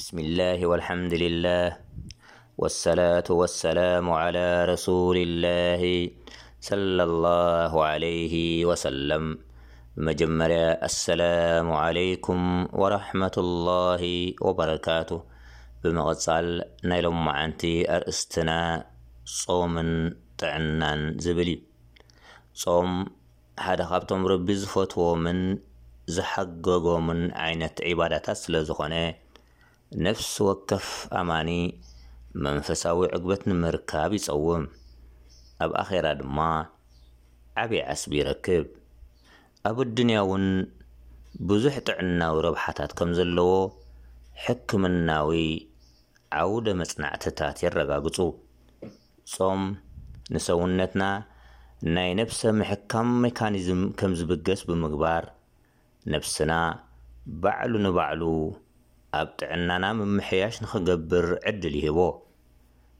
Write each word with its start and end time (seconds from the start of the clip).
ብስሚ 0.00 0.20
ላሂ 0.38 0.60
ወልሓምድልላህ 0.70 1.72
ወሰላቱ 2.62 3.26
ወሰላሙ 3.40 4.06
ላ 4.36 4.44
ረሱልላሂ 4.70 5.82
ለ 6.98 7.06
ላ 7.24 7.32
ለይ 8.04 8.20
ወሰለም 8.70 9.26
መጀመርያ 10.08 10.60
ኣሰላሙ 10.88 11.68
ዓለይኩም 11.82 12.42
ወረሕመትላሂ 12.84 14.02
ወበረካቱ 14.46 15.10
ብምቕፃል 15.84 16.48
ናይ 16.90 17.02
ሎ 17.06 17.12
መዓንቲ 17.28 17.62
ኣርእስትና 18.00 18.50
ጾምን 19.40 19.90
ጥዕናን 20.42 21.02
ዝብል 21.24 21.50
እዩ 21.56 21.60
ጾም 22.62 22.92
ሓደ 23.68 23.80
ካብቶም 23.90 24.24
ረቢ 24.32 24.48
ዝፈትዎምን 24.62 25.42
ዝሓገጎምን 26.18 27.22
ዓይነት 27.46 27.76
ዒባዳታት 27.90 28.40
ስለ 28.44 28.54
ዝኮነ 28.70 28.94
ነፍሲ 30.06 30.32
ወከፍ 30.46 30.88
ኣማኒ 31.20 31.48
መንፈሳዊ 32.44 32.98
ዕግበት 33.16 33.40
ንምርካብ 33.48 34.10
ይፀውም 34.16 34.64
ኣብ 35.64 35.72
ኣኼራ 35.80 36.06
ድማ 36.18 36.36
ዓብይ 37.62 37.80
ዓስቢ 37.94 38.12
ይረክብ 38.20 38.66
ኣብ 39.70 39.78
ኣድንያ 39.84 40.18
እውን 40.26 40.44
ብዙሕ 41.52 41.74
ጥዕናዊ 41.88 42.36
ረብሓታት 42.46 42.92
ከም 43.00 43.10
ዘለዎ 43.18 43.50
ሕክምናዊ 44.44 45.32
ዓውደ 46.42 46.66
መፅናዕትታት 46.82 47.58
የረጋግፁ 47.66 48.18
ጾም 49.34 49.62
ንሰውነትና 50.34 51.02
ናይ 51.96 52.10
ነፍሰ 52.22 52.40
ምሕካም 52.62 53.10
ሜካኒዝም 53.28 53.82
ከም 53.98 54.14
ዝብገስ 54.22 54.62
ብምግባር 54.70 55.26
ነፍስና 56.14 56.52
ባዕሉ 57.42 57.72
ንባዕሉ 57.86 58.22
ኣብ 59.18 59.28
ጥዕናና 59.38 59.84
ምምሕያሽ 59.98 60.54
ንኽገብር 60.64 61.26
ዕድል 61.50 61.74
ይሂቦ 61.78 61.98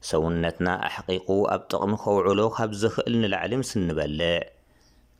ሰውነትና 0.09 0.67
ኣሕቂቁ 0.87 1.27
ኣብ 1.53 1.61
ጥቕሚ 1.71 1.91
ኸውዕሎ 2.03 2.39
ካብ 2.55 2.71
ዝኽእል 2.79 3.13
ንላዕሊ 3.21 3.51
ምስ 3.61 3.71
እንበልዕ 3.79 4.33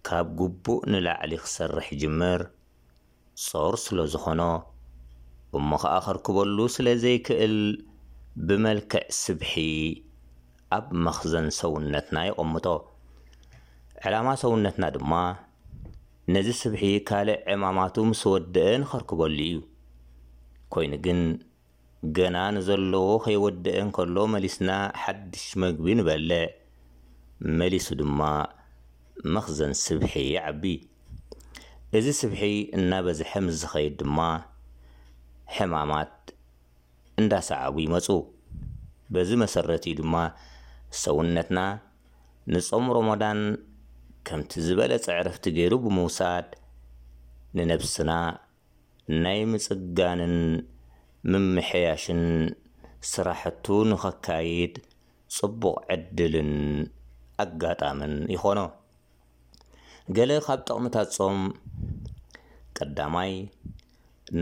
ካብ 0.09 0.25
ግቡእ 0.41 0.81
ንላዕሊ 0.93 1.31
ክሰርሕ 1.43 1.87
ጅምር 2.01 2.41
ጾር 3.45 3.75
ስለ 3.85 3.97
ዝኾኖ 4.15 4.41
እሞ 5.59 5.69
ኸኣ 5.83 5.93
ኸርክበሉ 6.09 6.57
ስለዘይክእል 6.75 7.55
ብመልክዕ 8.47 9.05
ስብሒ 9.21 9.53
ኣብ 10.77 10.85
መኽዘን 11.07 11.47
ሰውነትና 11.61 12.17
ይቐምቶ 12.29 12.67
ዕላማ 14.07 14.27
ሰውነትና 14.45 14.83
ድማ 14.97 15.13
ነዚ 16.35 16.47
ስብሒ 16.61 16.83
ካልእ 17.09 17.41
ዕማማቱ 17.55 17.95
ምስ 18.11 18.21
ወድአ 18.35 18.67
ንኽርክበሉ 18.83 19.37
እዩ 19.49 19.55
ኮይኑ 20.73 20.93
ግን 21.05 21.19
ገና 22.17 22.37
ንዘለዎ 22.55 23.07
ከይወደአን 23.23 23.89
ከሎ 23.95 24.15
መሊስና 24.33 24.69
ሓድሽ 25.01 25.43
መግቢ 25.63 25.85
ንበልዕ 25.99 26.43
መሊሱ 27.59 27.87
ድማ 28.01 28.21
መክዘን 29.35 29.73
ስብሒ 29.85 30.13
ይዓቢ 30.33 30.63
እዚ 31.97 32.05
ስብሒ 32.19 32.41
እናበዝሐ 32.77 33.31
ምዝኸይድ 33.47 33.95
ድማ 34.01 34.19
ሕማማት 35.55 36.15
እንዳሰዓቡ 37.23 37.75
ይመፁ 37.85 38.07
በዚ 39.15 39.29
መሰረት 39.43 39.85
ድማ 39.99 40.15
ሰውነትና 41.03 41.59
ንፆም 42.53 42.85
ሮሞዳን 42.97 43.41
ከምቲ 44.27 44.51
ዝበለ 44.67 44.91
ፅዕረፍቲ 45.07 45.43
ገይሩ 45.57 45.73
ብምውሳድ 45.85 46.47
ንነብስና 47.57 48.11
ናይ 49.23 49.39
ምፅጋንን 49.51 50.35
ምምሕያሽን 51.31 52.21
ስራሕቱ 53.11 53.65
ንኸካይድ 53.91 54.73
ፅቡቅ 55.37 55.73
ዕድልን 55.93 56.51
ኣጋጣምን 57.43 58.13
ይኾኖ 58.35 58.59
ገለ 60.17 60.31
ካብ 60.45 60.59
ጥቕምታትጾም 60.67 61.39
ቀዳማይ 62.77 63.33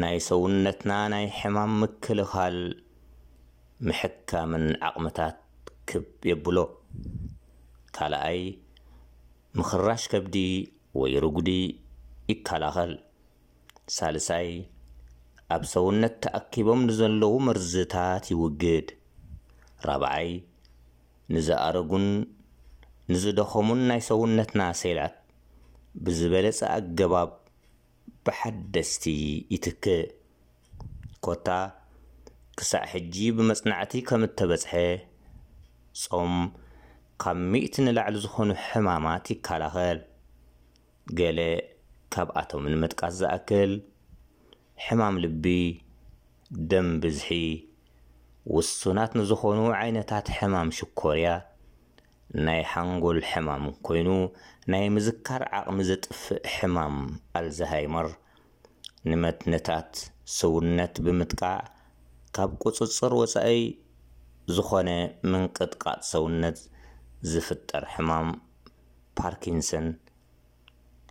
ናይ 0.01 0.17
ሰውነትና 0.27 0.91
ናይ 1.13 1.25
ሕማም 1.39 1.73
ምክልኻል 1.83 2.57
ምሕካምን 3.87 4.65
ዓቕምታት 4.87 5.37
ክብ 5.91 6.07
የብሎ 6.31 6.57
ካልኣይ 7.97 8.41
ምኽራሽ 9.59 10.03
ከብዲ 10.13 10.35
ወይ 11.01 11.13
ሩጉዲ 11.25 11.49
ይከላኸል 12.31 12.91
ሳልሳይ 13.97 14.49
ኣብ 15.55 15.63
ሰውነት 15.73 16.15
ተኣኪቦም 16.23 16.79
ንዘለዉ 16.87 17.33
መርዝታት 17.45 18.23
ይውግድ 18.31 18.87
4ብዓይ 19.85 20.29
ንዝኣረጉን 21.35 22.05
ንዝደኸሙን 23.11 23.81
ናይ 23.91 24.01
ሰውነትና 24.09 24.61
ሴላት 24.81 25.15
ብዝበለፀ 26.03 26.59
ኣገባብ 26.77 27.31
ብሓደስቲ 28.25 29.03
ይትክእ 29.53 30.07
ኮታ 31.25 31.47
ክሳእ 32.59 32.85
ሕጂ 32.93 33.15
ብመፅናዕቲ 33.37 33.93
ከም 34.07 34.21
እተበፅሐ 34.29 34.71
ጾም 36.03 36.35
ካብ 37.21 37.37
ሚእቲ 37.51 37.75
ንላዕሊ 37.85 38.15
ዝኾኑ 38.25 38.49
ሕማማት 38.67 39.25
ይከላኸል 39.35 39.99
ገለ 41.19 41.39
ካብኣቶም 42.13 42.63
ንምጥቃስ 42.73 43.13
ዝኣክል 43.21 43.71
ሕማም 44.85 45.15
ልቢ 45.23 45.43
ደም 46.69 46.87
ብዝሒ 47.01 47.29
ውሱናት 48.55 49.11
ንዝኾኑ 49.19 49.59
ዓይነታት 49.79 50.27
ሕማም 50.37 50.69
ሽኮርያ 50.77 51.27
ናይ 52.45 52.61
ሓንጎል 52.71 53.19
ሕማም 53.31 53.63
ኮይኑ 53.89 54.09
ናይ 54.73 54.85
ምዝካር 54.95 55.43
ዓቕሚ 55.57 55.79
ዘጥፍእ 55.89 56.41
ሕማም 56.55 56.95
ኣልዘሃይመር 57.39 58.09
ንመትነታት 59.09 59.91
ሰውነት 60.39 60.95
ብምጥቃዕ 61.05 61.57
ካብ 62.37 62.51
ቅፅፅር 62.63 63.13
ወፃኢ 63.21 63.61
ዝኾነ 64.55 64.89
ምንቅጥቃፅ 65.31 66.01
ሰውነት 66.13 66.57
ዝፍጠር 67.33 67.83
ሕማም 67.93 68.29
ፓርኪንሰን 69.19 69.87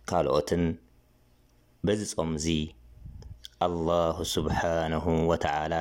ካልኦትን 0.09 0.63
በዚፆም 1.87 2.31
ዚ 2.43 2.47
ኣلله 3.65 4.17
ስብሓنه 4.33 5.05
وተዓላ 5.29 5.73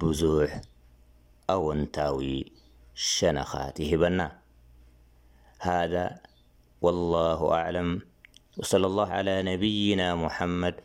ብዙሕ 0.00 0.50
ኣውንታዊ 1.54 2.18
ሸነኻት 3.10 3.76
ይሂበና 3.84 4.20
ሃذ 5.66 5.94
ولላه 6.84 7.40
ኣعለም 7.58 7.90
وصلى 8.60 8.86
الله 8.90 9.08
على 9.18 9.34
ነብይና 9.50 10.02
ሙሐመድ 10.24 10.76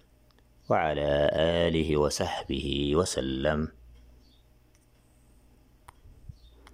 وعلى 0.70 1.12
له 1.76 1.90
وصሕبሂ 2.04 2.56
ወሰለም 3.00 3.62